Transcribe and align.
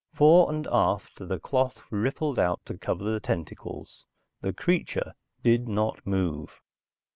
Fore 0.15 0.49
and 0.51 0.65
aft, 0.71 1.19
the 1.29 1.37
cloth 1.39 1.83
rippled 1.91 2.39
out 2.39 2.65
to 2.65 2.75
cover 2.75 3.03
the 3.11 3.19
tentacles. 3.19 4.07
The 4.41 4.51
creature 4.51 5.13
did 5.43 5.67
not 5.67 6.07
move. 6.07 6.59